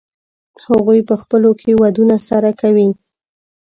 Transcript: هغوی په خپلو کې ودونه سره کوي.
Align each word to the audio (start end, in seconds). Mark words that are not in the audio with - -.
هغوی 0.67 0.99
په 1.09 1.15
خپلو 1.21 1.51
کې 1.61 1.71
ودونه 1.81 2.17
سره 2.29 2.49
کوي. 2.61 2.89